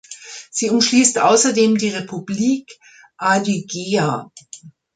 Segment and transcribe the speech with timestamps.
[0.49, 2.79] Sie umschließt außerdem die Republik
[3.17, 4.31] Adygeja.